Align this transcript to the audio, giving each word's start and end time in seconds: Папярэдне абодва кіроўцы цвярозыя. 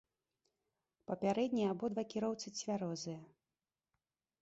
Папярэдне 1.11 1.63
абодва 1.75 2.03
кіроўцы 2.15 2.57
цвярозыя. 2.59 3.19